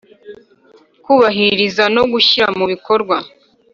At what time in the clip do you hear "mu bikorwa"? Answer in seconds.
2.57-3.17